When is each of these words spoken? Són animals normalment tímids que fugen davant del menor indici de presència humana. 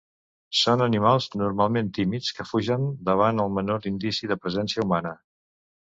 Són 0.59 0.83
animals 0.85 1.27
normalment 1.41 1.93
tímids 1.99 2.31
que 2.39 2.47
fugen 2.55 2.89
davant 3.13 3.45
del 3.45 3.55
menor 3.61 3.89
indici 3.95 4.35
de 4.35 4.43
presència 4.45 4.89
humana. 4.89 5.19